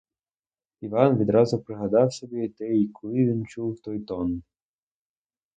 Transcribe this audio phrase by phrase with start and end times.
[0.81, 4.43] Іван відразу пригадав собі, де і коли він чув той тон.